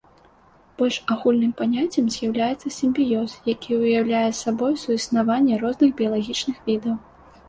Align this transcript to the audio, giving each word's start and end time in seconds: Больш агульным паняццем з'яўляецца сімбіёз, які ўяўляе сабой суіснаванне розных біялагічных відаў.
Больш 0.77 0.95
агульным 1.15 1.49
паняццем 1.59 2.05
з'яўляецца 2.15 2.71
сімбіёз, 2.77 3.35
які 3.53 3.77
ўяўляе 3.81 4.23
сабой 4.39 4.73
суіснаванне 4.85 5.59
розных 5.65 5.93
біялагічных 6.01 6.57
відаў. 6.71 6.97